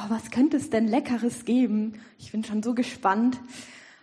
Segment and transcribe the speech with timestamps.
[0.00, 2.00] oh, was könnte es denn Leckeres geben?
[2.18, 3.38] Ich bin schon so gespannt.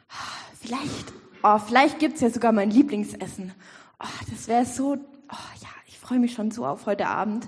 [0.10, 3.54] Oh, vielleicht, oh, vielleicht gibt's ja sogar mein Lieblingsessen.
[4.00, 7.48] Oh, das wäre so, oh ja, ich freue mich schon so auf heute Abend.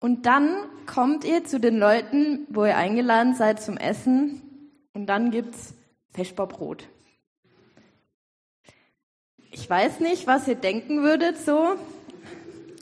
[0.00, 0.56] Und dann
[0.86, 4.42] kommt ihr zu den Leuten, wo ihr eingeladen seid zum Essen
[4.92, 5.74] und dann gibt's
[6.10, 6.88] Feschbarbrot.
[9.50, 11.76] Ich weiß nicht, was ihr denken würdet so.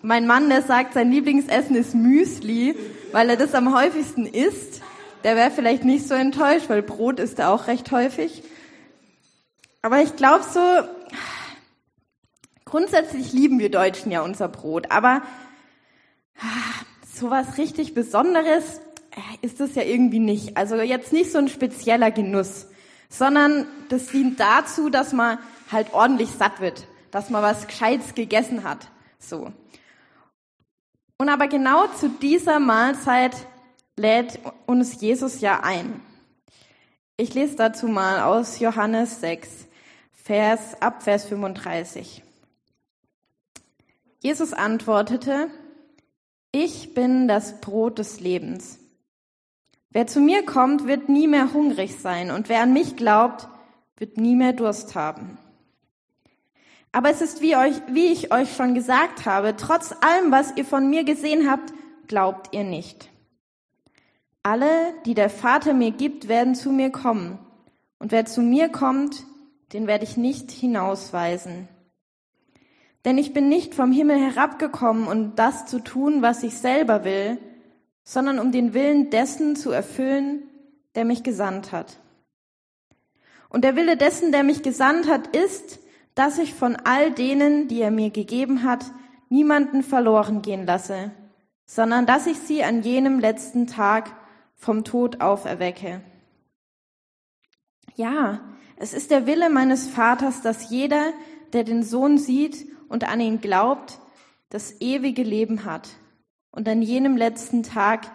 [0.06, 2.76] Mein Mann, der sagt, sein Lieblingsessen ist Müsli,
[3.10, 4.80] weil er das am häufigsten isst.
[5.24, 8.44] Der wäre vielleicht nicht so enttäuscht, weil Brot isst er auch recht häufig.
[9.82, 10.60] Aber ich glaube so,
[12.64, 15.22] grundsätzlich lieben wir Deutschen ja unser Brot, aber
[17.12, 20.56] so was richtig Besonderes äh, ist das ja irgendwie nicht.
[20.56, 22.68] Also jetzt nicht so ein spezieller Genuss,
[23.08, 25.38] sondern das dient dazu, dass man
[25.72, 28.86] halt ordentlich satt wird, dass man was Gescheites gegessen hat.
[29.18, 29.52] So.
[31.18, 33.34] Und aber genau zu dieser Mahlzeit
[33.96, 36.02] lädt uns Jesus ja ein.
[37.16, 39.66] Ich lese dazu mal aus Johannes 6,
[40.12, 42.22] Vers, ab Vers 35.
[44.20, 45.48] Jesus antwortete,
[46.52, 48.78] ich bin das Brot des Lebens.
[49.90, 53.48] Wer zu mir kommt, wird nie mehr hungrig sein und wer an mich glaubt,
[53.96, 55.38] wird nie mehr Durst haben.
[56.96, 60.64] Aber es ist wie, euch, wie ich euch schon gesagt habe, trotz allem, was ihr
[60.64, 61.74] von mir gesehen habt,
[62.06, 63.10] glaubt ihr nicht.
[64.42, 67.38] Alle, die der Vater mir gibt, werden zu mir kommen.
[67.98, 69.24] Und wer zu mir kommt,
[69.74, 71.68] den werde ich nicht hinausweisen.
[73.04, 77.36] Denn ich bin nicht vom Himmel herabgekommen, um das zu tun, was ich selber will,
[78.04, 80.44] sondern um den Willen dessen zu erfüllen,
[80.94, 81.98] der mich gesandt hat.
[83.50, 85.80] Und der Wille dessen, der mich gesandt hat, ist,
[86.16, 88.86] dass ich von all denen, die er mir gegeben hat,
[89.28, 91.12] niemanden verloren gehen lasse,
[91.66, 94.10] sondern dass ich sie an jenem letzten Tag
[94.54, 96.00] vom Tod auferwecke.
[97.94, 98.40] Ja,
[98.76, 101.12] es ist der Wille meines Vaters, dass jeder,
[101.52, 103.98] der den Sohn sieht und an ihn glaubt,
[104.48, 105.88] das ewige Leben hat.
[106.50, 108.10] Und an jenem letzten Tag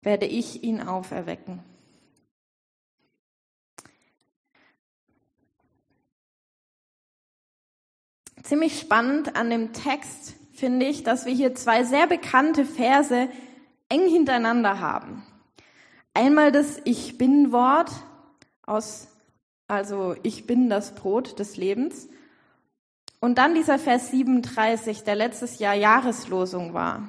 [0.00, 1.60] werde ich ihn auferwecken.
[8.42, 13.28] Ziemlich spannend an dem Text finde ich, dass wir hier zwei sehr bekannte Verse
[13.88, 15.22] eng hintereinander haben.
[16.14, 17.90] Einmal das Ich bin Wort
[18.66, 19.08] aus,
[19.68, 22.08] also ich bin das Brot des Lebens.
[23.20, 27.08] Und dann dieser Vers 37, der letztes Jahr Jahreslosung war.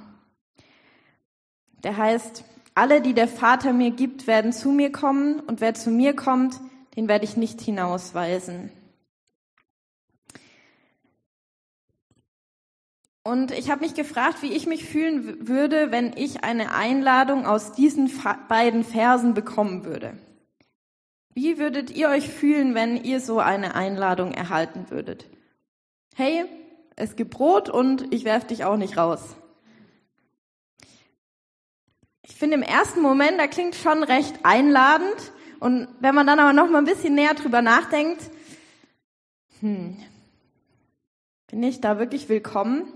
[1.84, 2.46] Der heißt,
[2.76, 6.60] alle, die der Vater mir gibt, werden zu mir kommen und wer zu mir kommt,
[6.96, 8.72] den werde ich nicht hinausweisen.
[13.24, 17.72] Und ich habe mich gefragt, wie ich mich fühlen würde, wenn ich eine Einladung aus
[17.72, 18.12] diesen
[18.50, 20.18] beiden Versen bekommen würde.
[21.34, 25.30] Wie würdet ihr euch fühlen, wenn ihr so eine Einladung erhalten würdet?
[26.16, 26.46] Hey,
[26.96, 29.22] es gibt Brot und ich werf dich auch nicht raus.
[32.26, 35.32] Ich finde im ersten Moment, da klingt schon recht einladend.
[35.60, 38.22] Und wenn man dann aber noch mal ein bisschen näher drüber nachdenkt,
[39.62, 39.98] hm,
[41.48, 42.92] bin ich da wirklich willkommen?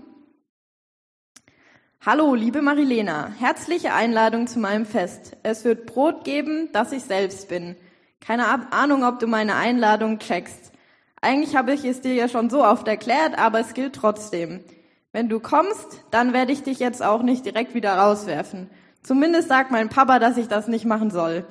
[2.06, 5.36] Hallo, liebe Marilena, herzliche Einladung zu meinem Fest.
[5.42, 7.74] Es wird Brot geben, das ich selbst bin.
[8.20, 10.70] Keine Ahnung, ob du meine Einladung checkst.
[11.20, 14.60] Eigentlich habe ich es dir ja schon so oft erklärt, aber es gilt trotzdem.
[15.10, 18.70] Wenn du kommst, dann werde ich dich jetzt auch nicht direkt wieder rauswerfen.
[19.02, 21.46] Zumindest sagt mein Papa, dass ich das nicht machen soll.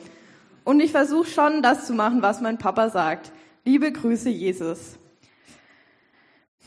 [0.64, 3.34] Und ich versuche schon, das zu machen, was mein Papa sagt.
[3.66, 4.98] Liebe Grüße, Jesus.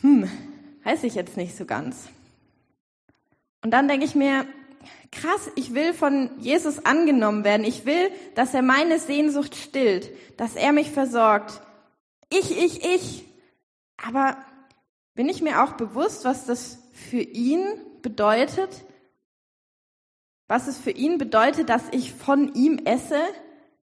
[0.02, 0.28] Hm,
[0.84, 2.10] weiß ich jetzt nicht so ganz.
[3.62, 4.46] Und dann denke ich mir,
[5.12, 7.64] krass, ich will von Jesus angenommen werden.
[7.64, 11.62] Ich will, dass er meine Sehnsucht stillt, dass er mich versorgt.
[12.30, 13.24] Ich, ich, ich.
[13.96, 14.36] Aber
[15.14, 17.64] bin ich mir auch bewusst, was das für ihn
[18.02, 18.84] bedeutet?
[20.48, 23.20] Was es für ihn bedeutet, dass ich von ihm esse?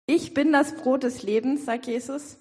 [0.06, 2.38] Ich bin das Brot des Lebens, sagt Jesus.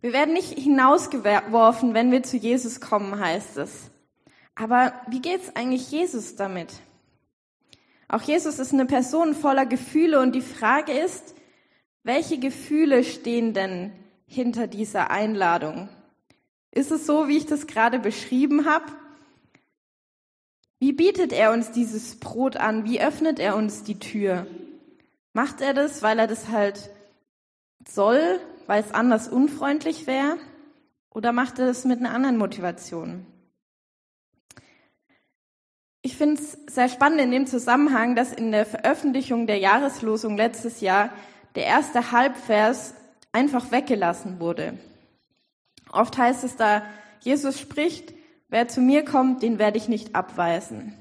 [0.00, 3.90] Wir werden nicht hinausgeworfen, wenn wir zu Jesus kommen, heißt es.
[4.56, 6.72] Aber wie geht's eigentlich Jesus damit?
[8.08, 11.34] Auch Jesus ist eine Person voller Gefühle und die Frage ist,
[12.06, 13.90] Welche Gefühle stehen denn
[14.28, 15.88] hinter dieser Einladung?
[16.70, 18.84] Ist es so, wie ich das gerade beschrieben habe?
[20.78, 22.84] Wie bietet er uns dieses Brot an?
[22.84, 24.46] Wie öffnet er uns die Tür?
[25.32, 26.90] Macht er das, weil er das halt
[27.88, 28.38] soll,
[28.68, 30.36] weil es anders unfreundlich wäre?
[31.10, 33.26] Oder macht er das mit einer anderen Motivation?
[36.06, 40.80] Ich finde es sehr spannend in dem Zusammenhang, dass in der Veröffentlichung der Jahreslosung letztes
[40.80, 41.10] Jahr
[41.56, 42.94] der erste Halbvers
[43.32, 44.78] einfach weggelassen wurde.
[45.90, 46.84] Oft heißt es da,
[47.18, 48.14] Jesus spricht,
[48.48, 50.94] wer zu mir kommt, den werde ich nicht abweisen.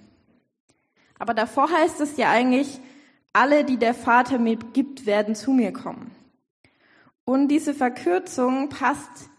[1.20, 2.80] Aber davor heißt es ja eigentlich,
[3.32, 6.16] alle, die der Vater mir gibt, werden zu mir kommen.
[7.26, 9.30] Und diese Verkürzung passt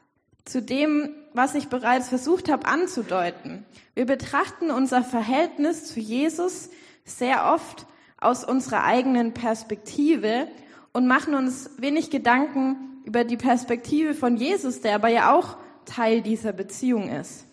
[0.44, 3.65] zu dem, was ich bereits versucht habe anzudeuten.
[3.94, 6.71] Wir betrachten unser Verhältnis zu Jesus
[7.05, 7.87] sehr oft
[8.19, 10.49] aus unserer eigenen Perspektive
[10.93, 16.23] und machen uns wenig Gedanken über die Perspektive von Jesus, der aber ja auch Teil
[16.23, 17.44] dieser Beziehung ist.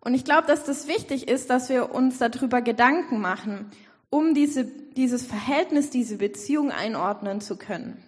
[0.00, 3.70] Und ich glaube, dass das wichtig ist, dass wir uns darüber Gedanken machen,
[4.10, 8.02] um diese, dieses Verhältnis, diese Beziehung einordnen zu können.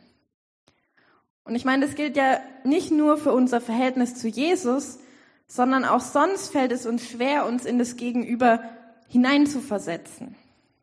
[1.49, 4.99] Und ich meine, das gilt ja nicht nur für unser Verhältnis zu Jesus,
[5.47, 8.63] sondern auch sonst fällt es uns schwer, uns in das Gegenüber
[9.09, 10.35] hineinzuversetzen,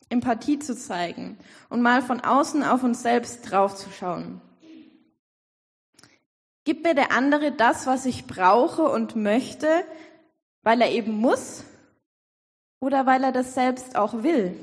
[0.10, 1.38] Empathie zu zeigen
[1.70, 4.42] und mal von außen auf uns selbst draufzuschauen.
[6.64, 9.68] Gibt mir der andere das, was ich brauche und möchte,
[10.64, 11.64] weil er eben muss
[12.80, 14.60] oder weil er das selbst auch will?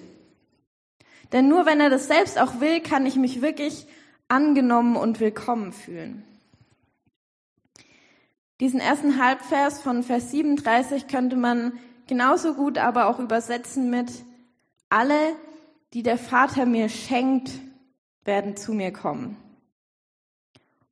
[1.30, 3.86] Denn nur wenn er das selbst auch will, kann ich mich wirklich
[4.32, 6.24] angenommen und willkommen fühlen.
[8.60, 14.10] Diesen ersten Halbvers von Vers 37 könnte man genauso gut aber auch übersetzen mit
[14.88, 15.36] alle,
[15.92, 17.50] die der Vater mir schenkt,
[18.24, 19.36] werden zu mir kommen.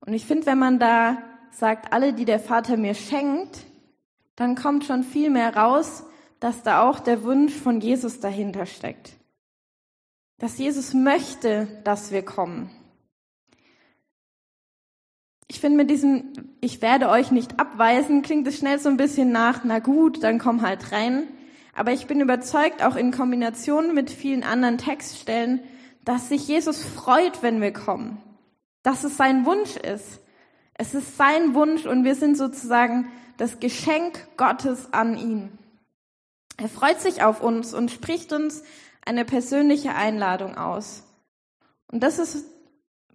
[0.01, 1.17] Und ich finde, wenn man da
[1.51, 3.65] sagt, alle, die der Vater mir schenkt,
[4.37, 6.05] dann kommt schon viel mehr raus,
[6.41, 9.13] dass da auch der Wunsch von Jesus dahinter steckt.
[10.37, 12.71] Dass Jesus möchte, dass wir kommen.
[15.51, 19.33] Ich finde mit diesem Ich werde euch nicht abweisen, klingt es schnell so ein bisschen
[19.33, 21.25] nach, na gut, dann komm halt rein.
[21.75, 25.59] Aber ich bin überzeugt, auch in Kombination mit vielen anderen Textstellen,
[26.05, 28.23] dass sich Jesus freut, wenn wir kommen.
[28.85, 30.21] Dass es sein Wunsch ist.
[30.75, 35.59] Es ist sein Wunsch und wir sind sozusagen das Geschenk Gottes an ihn.
[36.59, 38.63] Er freut sich auf uns und spricht uns
[39.05, 41.03] eine persönliche Einladung aus.
[41.91, 42.47] Und das ist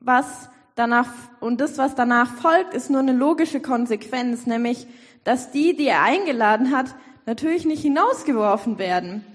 [0.02, 4.88] was, danach, und das, was danach folgt, ist nur eine logische Konsequenz, nämlich,
[5.24, 6.96] dass die, die er eingeladen hat,
[7.26, 9.26] natürlich nicht hinausgeworfen werden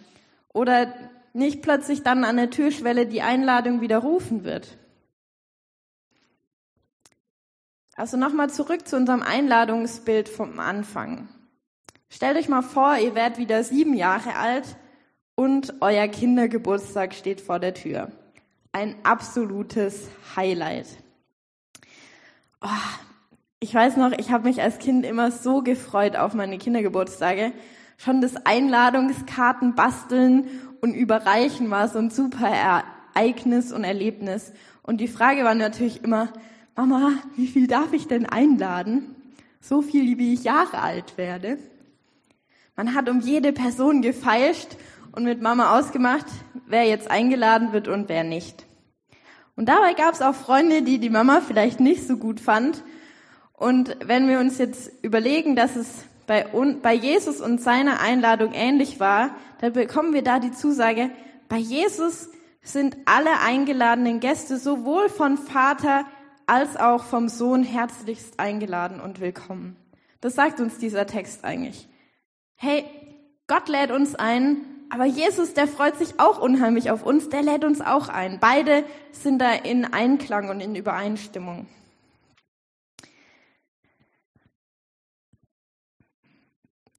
[0.53, 0.95] oder
[1.33, 4.79] nicht plötzlich dann an der Türschwelle die Einladung widerrufen wird.
[7.95, 11.29] Also nochmal zurück zu unserem Einladungsbild vom Anfang.
[12.09, 14.77] Stellt euch mal vor, ihr werdet wieder sieben Jahre alt
[15.35, 18.11] und euer Kindergeburtstag steht vor der Tür.
[18.73, 20.87] Ein absolutes Highlight.
[22.63, 22.69] Oh,
[23.59, 27.53] ich weiß noch, ich habe mich als Kind immer so gefreut auf meine Kindergeburtstage.
[27.97, 30.47] Schon das Einladungskarten basteln
[30.81, 34.53] und überreichen war so ein super Ereignis und Erlebnis.
[34.83, 36.33] Und die Frage war natürlich immer,
[36.77, 39.15] Mama, wie viel darf ich denn einladen?
[39.61, 41.59] So viel, wie ich Jahre alt werde.
[42.77, 44.77] Man hat um jede Person gefeilscht
[45.13, 46.27] und mit Mama ausgemacht,
[46.67, 48.67] wer jetzt eingeladen wird und wer nicht.
[49.57, 52.83] Und dabei gab es auch Freunde, die die Mama vielleicht nicht so gut fand.
[53.53, 56.47] Und wenn wir uns jetzt überlegen, dass es bei,
[56.83, 61.11] bei Jesus und seiner Einladung ähnlich war, dann bekommen wir da die Zusage,
[61.49, 62.31] bei Jesus
[62.63, 66.05] sind alle eingeladenen Gäste sowohl von Vater
[66.47, 69.77] als auch vom Sohn herzlichst eingeladen und willkommen.
[70.21, 71.89] Das sagt uns dieser Text eigentlich.
[72.57, 72.85] Hey,
[73.47, 74.59] Gott lädt uns ein,
[74.91, 78.39] aber Jesus, der freut sich auch unheimlich auf uns, der lädt uns auch ein.
[78.41, 81.67] Beide sind da in Einklang und in Übereinstimmung.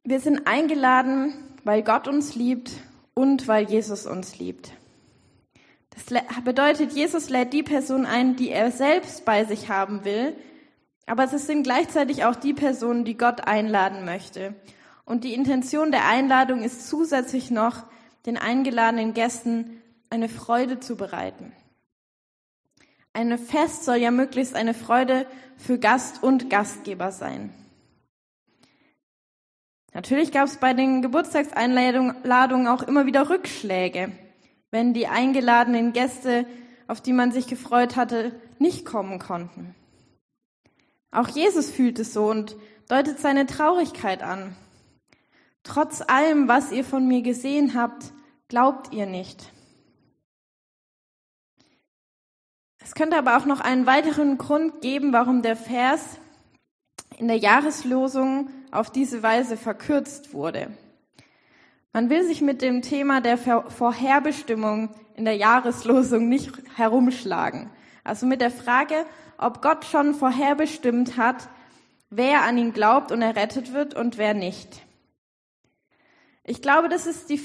[0.03, 1.33] Wir sind eingeladen,
[1.63, 2.71] weil Gott uns liebt
[3.13, 4.71] und weil Jesus uns liebt.
[5.91, 6.05] Das
[6.43, 10.35] bedeutet, Jesus lädt die Person ein, die er selbst bei sich haben will,
[11.05, 14.55] aber es sind gleichzeitig auch die Personen, die Gott einladen möchte.
[15.11, 17.83] Und die Intention der Einladung ist zusätzlich noch,
[18.25, 21.51] den eingeladenen Gästen eine Freude zu bereiten.
[23.11, 25.25] Eine Fest soll ja möglichst eine Freude
[25.57, 27.53] für Gast und Gastgeber sein.
[29.93, 34.13] Natürlich gab es bei den Geburtstagseinladungen auch immer wieder Rückschläge,
[34.69, 36.45] wenn die eingeladenen Gäste
[36.87, 39.75] auf die man sich gefreut hatte, nicht kommen konnten.
[41.11, 42.55] Auch Jesus fühlt es so und
[42.87, 44.55] deutet seine Traurigkeit an.
[45.63, 48.11] Trotz allem, was ihr von mir gesehen habt,
[48.47, 49.51] glaubt ihr nicht.
[52.83, 56.17] Es könnte aber auch noch einen weiteren Grund geben, warum der Vers
[57.17, 60.71] in der Jahreslosung auf diese Weise verkürzt wurde.
[61.93, 67.69] Man will sich mit dem Thema der Vorherbestimmung in der Jahreslosung nicht herumschlagen.
[68.03, 69.05] Also mit der Frage,
[69.37, 71.49] ob Gott schon vorherbestimmt hat,
[72.09, 74.81] wer an ihn glaubt und errettet wird und wer nicht.
[76.43, 77.41] Ich glaube, das ist die,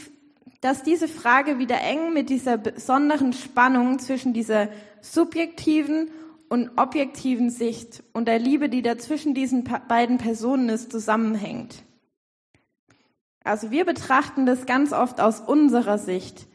[0.61, 4.69] dass diese Frage wieder eng mit dieser besonderen Spannung zwischen dieser
[5.01, 6.11] subjektiven
[6.49, 11.83] und objektiven Sicht und der Liebe, die da zwischen diesen beiden Personen ist, zusammenhängt.
[13.45, 16.47] Also wir betrachten das ganz oft aus unserer Sicht.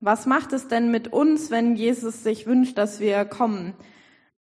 [0.00, 3.74] Was macht es denn mit uns, wenn Jesus sich wünscht, dass wir kommen?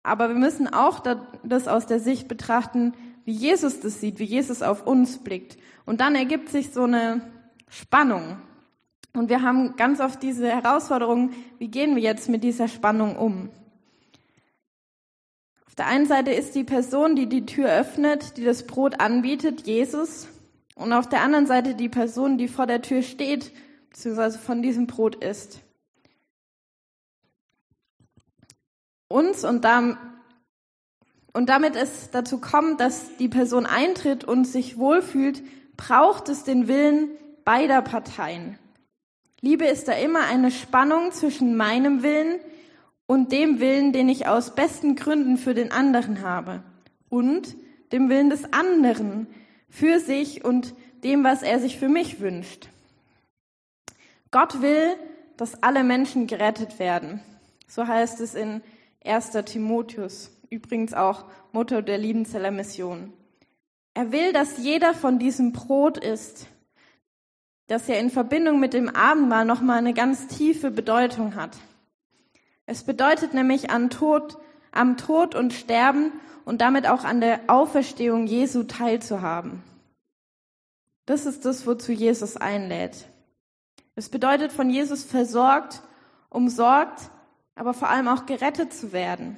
[0.03, 1.03] Aber wir müssen auch
[1.45, 2.95] das aus der Sicht betrachten,
[3.25, 5.59] wie Jesus das sieht, wie Jesus auf uns blickt.
[5.85, 7.32] Und dann ergibt sich so eine
[7.73, 8.37] Spannung.
[9.15, 13.49] Und wir haben ganz oft diese Herausforderung, wie gehen wir jetzt mit dieser Spannung um?
[15.67, 19.67] Auf der einen Seite ist die Person, die die Tür öffnet, die das Brot anbietet,
[19.67, 20.29] Jesus.
[20.75, 23.53] Und auf der anderen Seite die Person, die vor der Tür steht,
[23.89, 25.61] beziehungsweise von diesem Brot isst.
[29.09, 29.97] Uns und, dann,
[31.33, 35.43] und damit es dazu kommt, dass die Person eintritt und sich wohlfühlt,
[35.79, 37.11] braucht es den Willen
[37.45, 38.59] beider Parteien.
[39.41, 42.39] Liebe ist da immer eine Spannung zwischen meinem Willen
[43.07, 46.63] und dem Willen, den ich aus besten Gründen für den anderen habe
[47.09, 47.57] und
[47.91, 49.27] dem Willen des anderen
[49.69, 52.69] für sich und dem, was er sich für mich wünscht.
[54.31, 54.95] Gott will,
[55.37, 57.21] dass alle Menschen gerettet werden.
[57.67, 58.63] So heißt es in
[59.05, 59.33] 1.
[59.45, 63.13] Timotheus, übrigens auch Motto der Liebenzeller Mission.
[63.95, 66.47] Er will, dass jeder von diesem Brot isst,
[67.67, 71.57] das ja in Verbindung mit dem Abendmahl nochmal eine ganz tiefe Bedeutung hat.
[72.67, 74.39] Es bedeutet nämlich an Tod,
[74.71, 76.13] am Tod und Sterben
[76.45, 79.63] und damit auch an der Auferstehung Jesu teilzuhaben.
[81.07, 83.09] Das ist das, wozu Jesus einlädt.
[83.95, 85.83] Es bedeutet von Jesus versorgt,
[86.31, 87.11] umsorgt,
[87.55, 89.37] aber vor allem auch gerettet zu werden.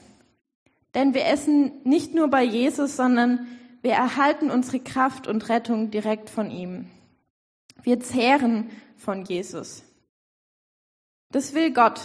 [0.95, 3.47] Denn wir essen nicht nur bei Jesus, sondern
[3.83, 6.89] wir erhalten unsere Kraft und Rettung direkt von ihm.
[7.85, 9.85] Wir zehren von Jesus.
[11.31, 12.01] Das will Gott,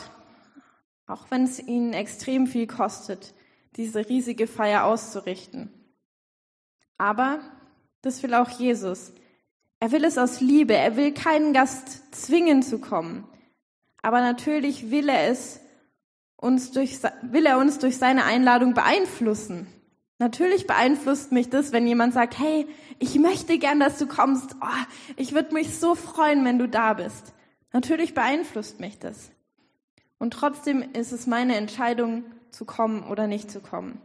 [1.08, 3.34] auch wenn es ihnen extrem viel kostet,
[3.78, 5.74] diese riesige Feier auszurichten.
[6.98, 7.40] Aber
[8.02, 9.14] das will auch Jesus.
[9.80, 10.76] Er will es aus Liebe.
[10.76, 13.26] Er will keinen Gast zwingen zu kommen.
[14.02, 15.62] Aber natürlich will er es
[16.36, 19.68] uns durch, will er uns durch seine Einladung beeinflussen.
[20.20, 22.68] Natürlich beeinflusst mich das, wenn jemand sagt, hey,
[23.00, 24.56] ich möchte gern, dass du kommst.
[24.62, 24.86] Oh,
[25.16, 27.34] ich würde mich so freuen, wenn du da bist.
[27.72, 29.32] Natürlich beeinflusst mich das.
[30.18, 34.02] Und trotzdem ist es meine Entscheidung, zu kommen oder nicht zu kommen.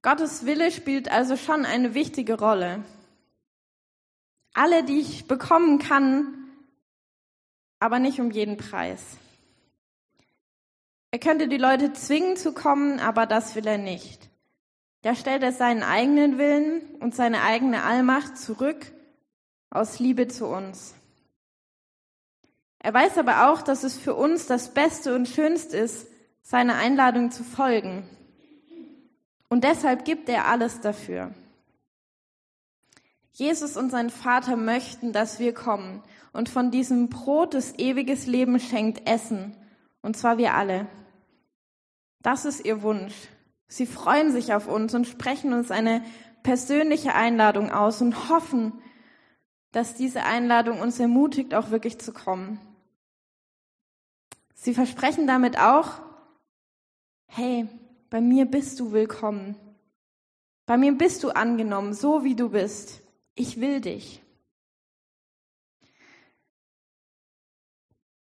[0.00, 2.84] Gottes Wille spielt also schon eine wichtige Rolle.
[4.54, 6.48] Alle, die ich bekommen kann,
[7.78, 9.18] aber nicht um jeden Preis.
[11.12, 14.30] Er könnte die Leute zwingen zu kommen, aber das will er nicht.
[15.02, 18.90] Da stellt er seinen eigenen Willen und seine eigene Allmacht zurück
[19.68, 20.94] aus Liebe zu uns.
[22.78, 26.06] Er weiß aber auch, dass es für uns das Beste und Schönste ist,
[26.40, 28.08] seiner Einladung zu folgen.
[29.50, 31.34] Und deshalb gibt er alles dafür.
[33.32, 36.02] Jesus und sein Vater möchten, dass wir kommen
[36.32, 39.54] und von diesem Brot des ewiges Leben schenkt essen.
[40.00, 40.86] Und zwar wir alle.
[42.22, 43.14] Das ist ihr Wunsch.
[43.66, 46.04] Sie freuen sich auf uns und sprechen uns eine
[46.42, 48.72] persönliche Einladung aus und hoffen,
[49.72, 52.60] dass diese Einladung uns ermutigt, auch wirklich zu kommen.
[54.54, 56.00] Sie versprechen damit auch,
[57.26, 57.66] hey,
[58.10, 59.56] bei mir bist du willkommen.
[60.66, 63.02] Bei mir bist du angenommen, so wie du bist.
[63.34, 64.22] Ich will dich.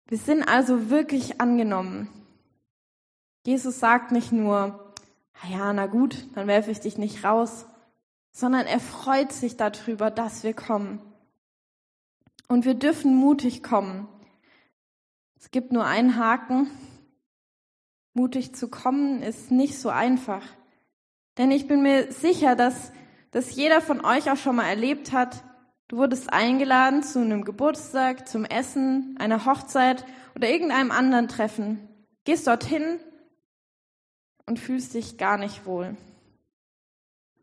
[0.07, 2.07] Wir sind also wirklich angenommen.
[3.45, 4.93] Jesus sagt nicht nur,
[5.49, 7.65] ja, na gut, dann werfe ich dich nicht raus,
[8.31, 11.01] sondern er freut sich darüber, dass wir kommen.
[12.47, 14.07] Und wir dürfen mutig kommen.
[15.39, 16.69] Es gibt nur einen Haken.
[18.13, 20.43] Mutig zu kommen ist nicht so einfach.
[21.37, 22.91] Denn ich bin mir sicher, dass,
[23.31, 25.43] dass jeder von euch auch schon mal erlebt hat,
[25.93, 31.87] Du wurdest eingeladen zu einem Geburtstag, zum Essen, einer Hochzeit oder irgendeinem anderen Treffen.
[32.23, 32.99] Gehst dorthin
[34.45, 35.95] und fühlst dich gar nicht wohl.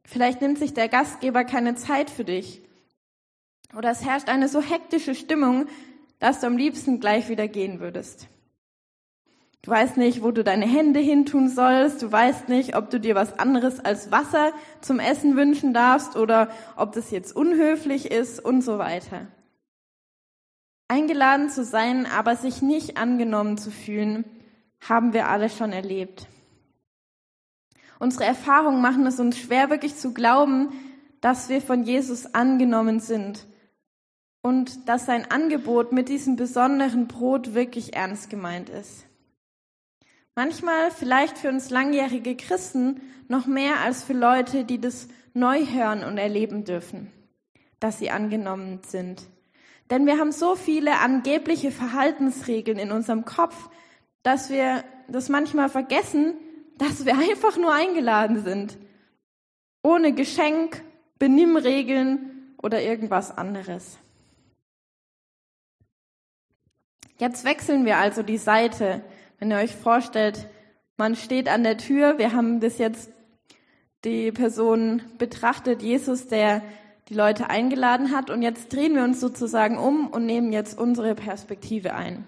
[0.04, 2.62] Vielleicht nimmt sich der Gastgeber keine Zeit für dich.
[3.76, 5.66] Oder es herrscht eine so hektische Stimmung,
[6.19, 8.28] dass du am liebsten gleich wieder gehen würdest.
[9.62, 12.02] Du weißt nicht, wo du deine Hände hintun sollst.
[12.02, 16.50] Du weißt nicht, ob du dir was anderes als Wasser zum Essen wünschen darfst oder
[16.76, 19.26] ob das jetzt unhöflich ist und so weiter.
[20.88, 24.25] Eingeladen zu sein, aber sich nicht angenommen zu fühlen,
[24.80, 26.26] haben wir alle schon erlebt.
[28.00, 30.71] Unsere Erfahrungen machen es uns schwer, wirklich zu glauben,
[31.21, 33.47] dass wir von Jesus angenommen sind
[34.42, 39.04] und dass sein Angebot mit diesem besonderen Brot wirklich ernst gemeint ist.
[40.35, 46.02] Manchmal vielleicht für uns langjährige Christen noch mehr als für Leute, die das neu hören
[46.02, 47.12] und erleben dürfen,
[47.80, 49.23] dass sie angenommen sind.
[49.90, 53.69] Denn wir haben so viele angebliche Verhaltensregeln in unserem Kopf,
[54.23, 56.35] dass wir das manchmal vergessen,
[56.81, 58.77] dass wir einfach nur eingeladen sind.
[59.83, 60.83] Ohne Geschenk,
[61.19, 63.99] Benimmregeln oder irgendwas anderes.
[67.19, 69.03] Jetzt wechseln wir also die Seite
[69.41, 70.49] wenn ihr euch vorstellt,
[70.99, 73.11] man steht an der Tür, wir haben bis jetzt
[74.05, 76.63] die Person betrachtet, Jesus, der
[77.09, 81.15] die Leute eingeladen hat, und jetzt drehen wir uns sozusagen um und nehmen jetzt unsere
[81.15, 82.25] Perspektive ein.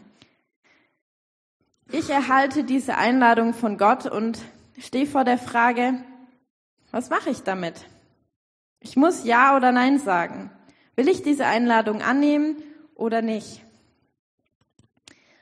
[1.95, 4.39] Ich erhalte diese Einladung von Gott und
[4.79, 6.03] stehe vor der Frage,
[6.91, 7.85] was mache ich damit?
[8.81, 10.51] Ich muss Ja oder Nein sagen.
[10.97, 12.57] Will ich diese Einladung annehmen
[12.95, 13.63] oder nicht?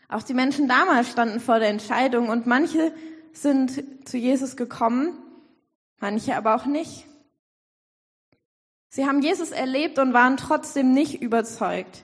[0.09, 2.93] Auch die Menschen damals standen vor der Entscheidung und manche
[3.33, 5.17] sind zu Jesus gekommen,
[6.01, 7.07] manche aber auch nicht.
[8.89, 12.03] Sie haben Jesus erlebt und waren trotzdem nicht überzeugt.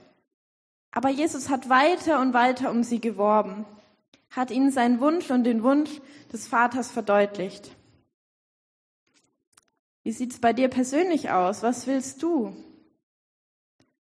[0.91, 3.65] Aber Jesus hat weiter und weiter um sie geworben,
[4.29, 5.89] hat ihnen seinen Wunsch und den Wunsch
[6.31, 7.71] des Vaters verdeutlicht.
[10.03, 11.63] Wie sieht's bei dir persönlich aus?
[11.63, 12.55] Was willst du?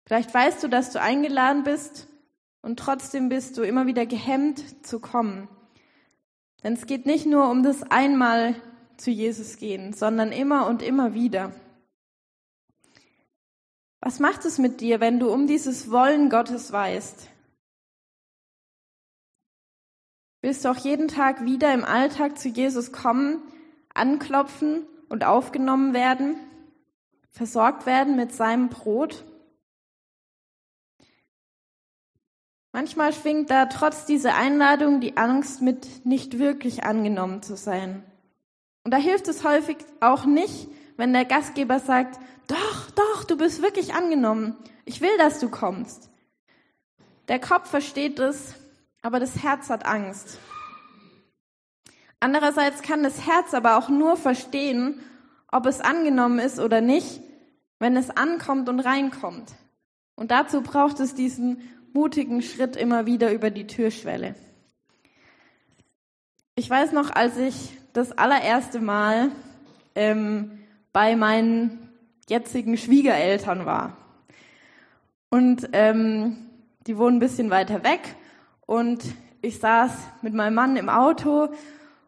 [0.06, 2.08] Vielleicht weißt du, dass du eingeladen bist
[2.62, 5.48] und trotzdem bist du immer wieder gehemmt zu kommen.
[6.63, 8.56] Denn es geht nicht nur um das einmal
[8.98, 11.54] zu Jesus gehen, sondern immer und immer wieder.
[14.00, 17.30] Was macht es mit dir, wenn du um dieses Wollen Gottes weißt?
[20.43, 23.41] Willst du auch jeden Tag wieder im Alltag zu Jesus kommen,
[23.93, 26.36] anklopfen und aufgenommen werden,
[27.29, 29.23] versorgt werden mit seinem Brot?
[32.73, 38.03] Manchmal schwingt da trotz dieser Einladung die Angst mit, nicht wirklich angenommen zu sein.
[38.84, 43.62] Und da hilft es häufig auch nicht, wenn der Gastgeber sagt, doch, doch, du bist
[43.62, 44.58] wirklich angenommen.
[44.84, 46.10] Ich will, dass du kommst.
[47.29, 48.56] Der Kopf versteht es,
[49.04, 50.39] aber das Herz hat Angst.
[52.20, 55.02] Andererseits kann das Herz aber auch nur verstehen,
[55.52, 57.22] ob es angenommen ist oder nicht,
[57.80, 59.52] wenn es ankommt und reinkommt.
[60.16, 61.62] Und dazu braucht es diesen
[61.92, 64.36] mutigen Schritt immer wieder über die Türschwelle.
[66.56, 69.32] Ich weiß noch, als ich das allererste Mal
[69.96, 70.60] ähm,
[70.94, 71.89] bei meinen
[72.30, 73.98] jetzigen Schwiegereltern war.
[75.30, 76.38] Und ähm,
[76.88, 78.16] die wohnen ein bisschen weiter weg
[78.65, 79.04] und
[79.41, 81.49] ich saß mit meinem Mann im Auto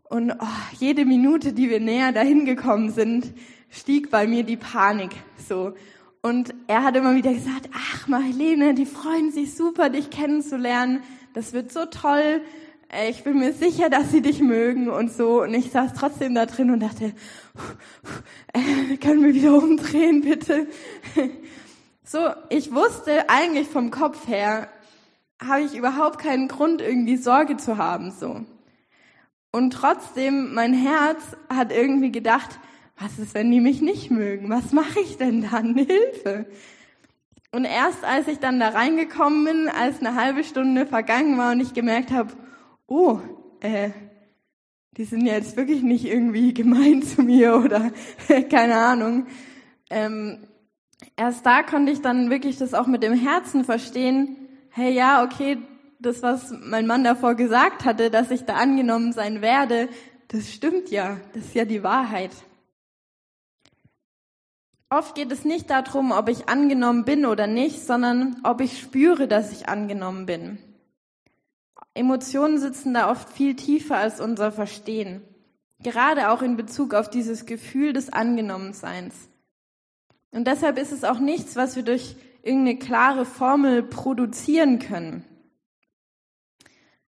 [0.04, 0.46] und oh,
[0.80, 3.34] jede Minute, die wir näher dahin gekommen sind,
[3.70, 5.12] stieg bei mir die Panik
[5.48, 5.74] so.
[6.22, 11.04] Und er hat immer wieder gesagt, ach Marlene, die freuen sich super, dich kennenzulernen.
[11.34, 12.42] Das wird so toll.
[12.90, 15.42] Äh, ich bin mir sicher, dass sie dich mögen und so.
[15.44, 17.14] Und ich saß trotzdem da drin und dachte,
[18.54, 20.68] äh, können wir wieder umdrehen, bitte?
[22.08, 24.70] So, ich wusste eigentlich vom Kopf her,
[25.48, 28.46] habe ich überhaupt keinen Grund, irgendwie Sorge zu haben, so.
[29.52, 32.60] Und trotzdem, mein Herz hat irgendwie gedacht,
[32.98, 34.50] was ist, wenn die mich nicht mögen?
[34.50, 35.76] Was mache ich denn dann?
[35.76, 36.46] Hilfe!
[37.52, 41.62] Und erst als ich dann da reingekommen bin, als eine halbe Stunde vergangen war und
[41.62, 42.34] ich gemerkt habe,
[42.88, 43.20] oh,
[43.62, 43.92] äh,
[44.98, 47.92] die sind jetzt wirklich nicht irgendwie gemein zu mir oder
[48.50, 49.28] keine Ahnung.
[49.90, 50.48] Ähm,
[51.16, 54.36] erst da konnte ich dann wirklich das auch mit dem Herzen verstehen.
[54.78, 55.58] Hey, ja, okay,
[56.00, 59.88] das, was mein Mann davor gesagt hatte, dass ich da angenommen sein werde,
[60.28, 61.18] das stimmt ja.
[61.34, 62.32] Das ist ja die Wahrheit.
[64.90, 69.30] Oft geht es nicht darum, ob ich angenommen bin oder nicht, sondern ob ich spüre,
[69.30, 70.58] dass ich angenommen bin.
[71.94, 75.22] Emotionen sitzen da oft viel tiefer als unser Verstehen.
[75.80, 79.30] Gerade auch in Bezug auf dieses Gefühl des Angenommenseins.
[80.32, 85.26] Und deshalb ist es auch nichts, was wir durch irgendeine klare Formel produzieren können.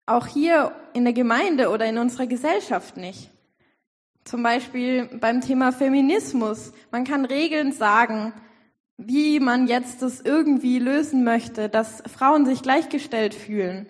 [0.06, 3.30] Auch hier in der Gemeinde oder in unserer Gesellschaft nicht.
[4.24, 6.72] Zum Beispiel beim Thema Feminismus.
[6.92, 8.32] Man kann Regeln sagen,
[8.96, 13.86] wie man jetzt das irgendwie lösen möchte, dass Frauen sich gleichgestellt fühlen.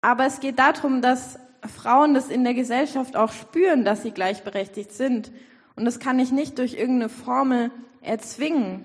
[0.00, 4.92] Aber es geht darum, dass Frauen das in der Gesellschaft auch spüren, dass sie gleichberechtigt
[4.92, 5.30] sind.
[5.76, 8.84] Und das kann ich nicht durch irgendeine Formel erzwingen.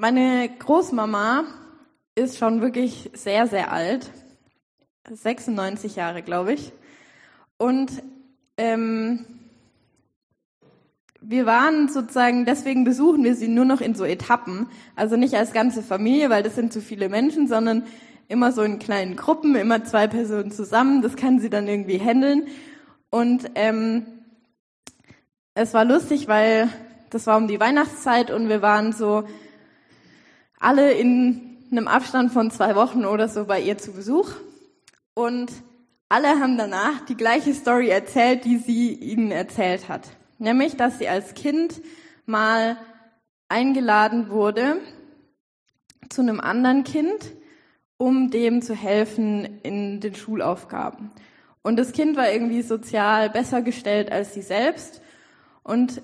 [0.00, 1.42] Meine Großmama
[2.14, 4.12] ist schon wirklich sehr, sehr alt.
[5.10, 6.70] 96 Jahre, glaube ich.
[7.56, 7.90] Und
[8.58, 9.24] ähm,
[11.20, 14.68] wir waren sozusagen, deswegen besuchen wir sie nur noch in so Etappen.
[14.94, 17.84] Also nicht als ganze Familie, weil das sind zu viele Menschen, sondern
[18.28, 21.02] immer so in kleinen Gruppen, immer zwei Personen zusammen.
[21.02, 22.46] Das kann sie dann irgendwie handeln.
[23.10, 24.06] Und ähm,
[25.54, 26.68] es war lustig, weil
[27.10, 29.24] das war um die Weihnachtszeit und wir waren so
[30.60, 34.30] alle in einem Abstand von zwei Wochen oder so bei ihr zu Besuch.
[35.14, 35.50] Und
[36.08, 40.08] alle haben danach die gleiche Story erzählt, die sie ihnen erzählt hat.
[40.38, 41.82] Nämlich, dass sie als Kind
[42.24, 42.76] mal
[43.48, 44.76] eingeladen wurde
[46.08, 47.32] zu einem anderen Kind,
[47.96, 51.10] um dem zu helfen in den Schulaufgaben.
[51.62, 55.02] Und das Kind war irgendwie sozial besser gestellt als sie selbst.
[55.64, 56.00] Und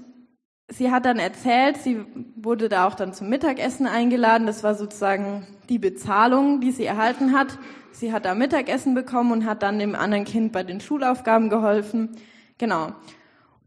[0.69, 2.05] sie hat dann erzählt, sie
[2.37, 4.47] wurde da auch dann zum Mittagessen eingeladen.
[4.47, 7.59] Das war sozusagen die Bezahlung, die sie erhalten hat.
[7.93, 12.17] Sie hat da Mittagessen bekommen und hat dann dem anderen Kind bei den Schulaufgaben geholfen.
[12.59, 12.93] Genau.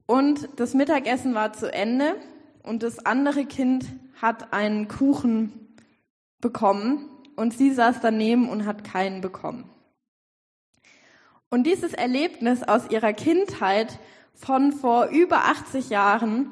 [0.05, 2.15] Und das Mittagessen war zu Ende
[2.63, 3.85] und das andere Kind
[4.21, 5.75] hat einen Kuchen
[6.41, 9.69] bekommen und sie saß daneben und hat keinen bekommen.
[11.49, 13.99] Und dieses Erlebnis aus ihrer Kindheit
[14.33, 16.51] von vor über 80 Jahren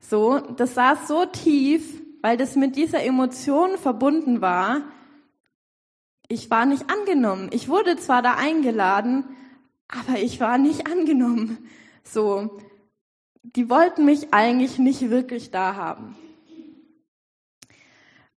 [0.00, 4.82] so, das saß so tief, weil das mit dieser Emotion verbunden war.
[6.28, 7.48] Ich war nicht angenommen.
[7.52, 9.24] Ich wurde zwar da eingeladen,
[9.88, 11.58] aber ich war nicht angenommen.
[12.04, 12.58] So,
[13.42, 16.16] die wollten mich eigentlich nicht wirklich da haben.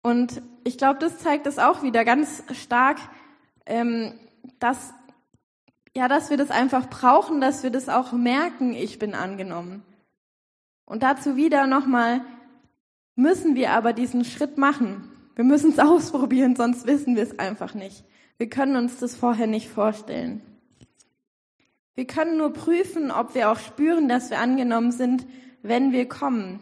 [0.02, 2.98] Und ich glaube, das zeigt es auch wieder ganz stark,
[3.66, 4.14] ähm,
[4.58, 4.92] dass
[5.98, 9.82] ja, dass wir das einfach brauchen, dass wir das auch merken, ich bin angenommen.
[10.88, 12.22] Und dazu wieder nochmal,
[13.14, 15.12] müssen wir aber diesen Schritt machen.
[15.34, 18.04] Wir müssen es ausprobieren, sonst wissen wir es einfach nicht.
[18.38, 20.40] Wir können uns das vorher nicht vorstellen.
[21.94, 25.26] Wir können nur prüfen, ob wir auch spüren, dass wir angenommen sind,
[25.62, 26.60] wenn wir kommen,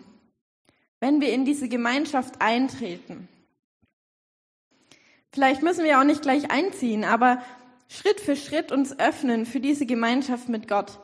[0.99, 3.29] wenn wir in diese Gemeinschaft eintreten.
[5.31, 7.43] Vielleicht müssen wir auch nicht gleich einziehen, aber
[7.89, 10.99] Schritt für Schritt uns öffnen für diese Gemeinschaft mit Gott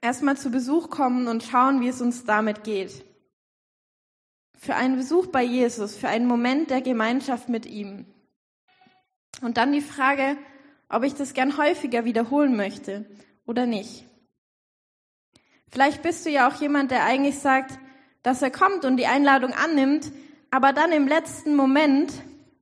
[0.00, 3.04] erstmal zu Besuch kommen und schauen, wie es uns damit geht.
[4.56, 8.06] Für einen Besuch bei Jesus, für einen Moment der Gemeinschaft mit ihm.
[9.40, 10.36] Und dann die Frage,
[10.88, 13.04] ob ich das gern häufiger wiederholen möchte
[13.46, 14.04] oder nicht.
[15.70, 17.78] Vielleicht bist du ja auch jemand, der eigentlich sagt,
[18.22, 20.10] dass er kommt und die Einladung annimmt,
[20.50, 22.12] aber dann im letzten Moment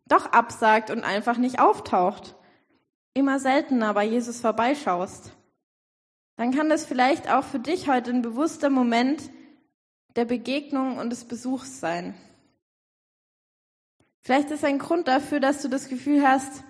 [0.07, 2.35] doch absagt und einfach nicht auftaucht.
[3.15, 5.33] Immer seltener bei Jesus vorbeischaust
[6.37, 9.31] dann kann das vielleicht auch für dich heute ein bewusster Moment
[10.17, 12.15] der Begegnung und des Besuchs sein.
[14.23, 16.65] Vielleicht ist ein Grund dafür, dass du das Gefühl hast,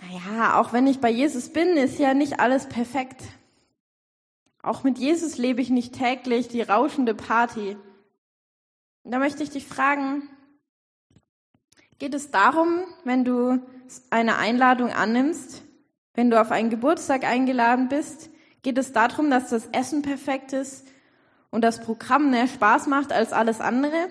[0.00, 3.22] naja, auch wenn ich bei Jesus bin, ist ja nicht alles perfekt.
[4.62, 7.76] Auch mit Jesus lebe ich nicht täglich die rauschende Party.
[9.02, 10.28] Und da möchte ich dich fragen,
[11.98, 13.60] geht es darum, wenn du
[14.10, 15.62] eine Einladung annimmst,
[16.16, 18.30] wenn du auf einen Geburtstag eingeladen bist,
[18.62, 20.88] geht es darum, dass das Essen perfekt ist
[21.50, 24.08] und das Programm mehr Spaß macht als alles andere?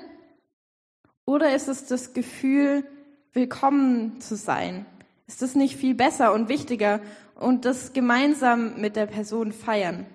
[1.26, 2.86] Oder ist es das Gefühl,
[3.34, 4.86] willkommen zu sein?
[5.28, 7.02] Ist das nicht viel besser und wichtiger
[7.34, 10.06] und das gemeinsam mit der Person feiern?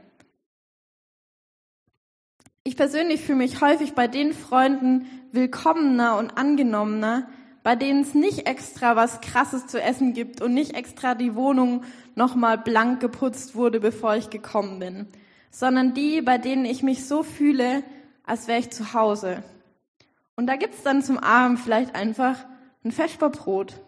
[2.63, 7.29] Ich persönlich fühle mich häufig bei den Freunden willkommener und angenommener,
[7.63, 11.85] bei denen es nicht extra was Krasses zu essen gibt und nicht extra die Wohnung
[12.15, 15.09] nochmal blank geputzt wurde, bevor ich gekommen bin,
[15.51, 17.83] sondern die, bei denen ich mich so fühle,
[18.25, 19.43] als wäre ich zu Hause.
[20.37, 22.37] Und da gibt's dann zum Abend vielleicht einfach
[22.85, 23.81] ein Feschbarbrot.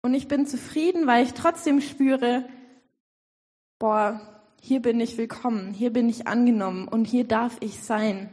[0.00, 2.48] Und ich bin zufrieden, weil ich trotzdem spüre,
[3.78, 4.20] boah,
[4.60, 8.30] hier bin ich willkommen, hier bin ich angenommen und hier darf ich sein.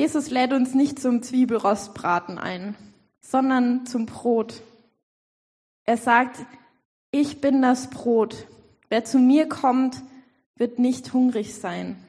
[0.00, 2.74] Jesus lädt uns nicht zum Zwiebelrostbraten ein,
[3.20, 4.62] sondern zum Brot.
[5.84, 6.38] Er sagt,
[7.10, 8.46] ich bin das Brot.
[8.88, 10.02] Wer zu mir kommt,
[10.56, 12.02] wird nicht hungrig sein.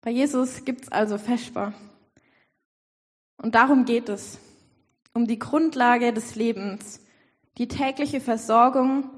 [0.00, 1.72] Bei Jesus gibt's also Feschbar.
[3.36, 4.40] Und darum geht es.
[5.14, 6.98] Um die Grundlage des Lebens,
[7.58, 9.08] die tägliche Versorgung,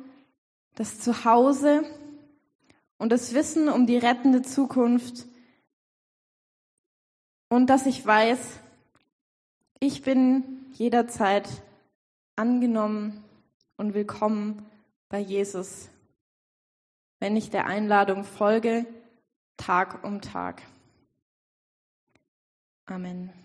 [0.74, 1.84] das Zuhause
[2.98, 5.24] und das Wissen um die rettende Zukunft.
[7.48, 8.60] Und dass ich weiß,
[9.80, 11.48] ich bin jederzeit
[12.36, 13.24] angenommen
[13.76, 14.66] und willkommen
[15.08, 15.88] bei Jesus,
[17.20, 18.86] wenn ich der Einladung folge,
[19.56, 20.62] Tag um Tag.
[22.86, 23.38] Amen.